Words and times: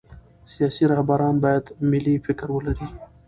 سیاسي 0.53 0.83
رهبران 0.93 1.35
باید 1.43 1.65
ملي 1.89 2.15
فکر 2.25 2.47
ولري 2.55 2.87